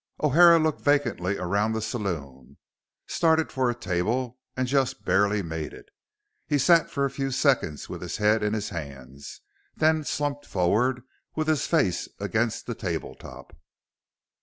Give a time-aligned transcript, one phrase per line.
[0.19, 2.57] O'Hara looked vacantly around the saloon,
[3.05, 5.89] started for a table, and just barely made it.
[6.47, 9.41] He sat for a few seconds with his head in his hands,
[9.75, 11.03] then slumped forward
[11.35, 13.55] with his face against the tabletop.